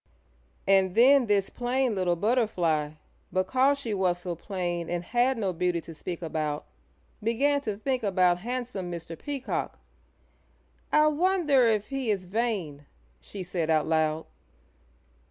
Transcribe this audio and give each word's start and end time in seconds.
And 0.67 0.95
then 0.95 1.27
this 1.27 1.51
plain 1.51 1.93
little 1.93 2.15
Butterfly, 2.15 2.93
because 3.31 3.77
she 3.77 3.93
was 3.93 4.17
so 4.17 4.33
plain 4.33 4.89
and 4.89 5.03
had 5.03 5.37
no 5.37 5.53
beauty 5.53 5.79
to 5.81 5.93
speak 5.93 6.23
about, 6.23 6.65
began 7.21 7.61
to 7.61 7.77
think 7.77 8.01
about 8.01 8.39
handsome 8.39 8.91
Mr. 8.91 9.15
Peacock. 9.15 9.77
"I 10.91 11.05
wonder 11.05 11.67
if 11.67 11.89
he 11.89 12.09
is 12.09 12.25
vain?" 12.25 12.87
she 13.19 13.43
said 13.43 13.69
out 13.69 13.85
loud. 13.85 14.25